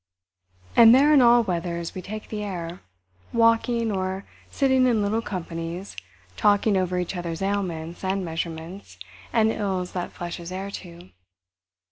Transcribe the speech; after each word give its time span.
And 0.75 0.95
there 0.95 1.13
in 1.13 1.21
all 1.21 1.43
weathers 1.43 1.93
we 1.93 2.01
take 2.01 2.29
the 2.29 2.41
air—walking, 2.43 3.91
or 3.91 4.25
sitting 4.49 4.87
in 4.87 5.03
little 5.03 5.21
companies 5.21 5.95
talking 6.35 6.75
over 6.75 6.97
each 6.97 7.15
other's 7.15 7.43
ailments 7.43 8.03
and 8.03 8.25
measurements 8.25 8.97
and 9.31 9.51
ills 9.51 9.91
that 9.91 10.11
flesh 10.11 10.39
is 10.39 10.51
heir 10.51 10.71
to. 10.71 11.11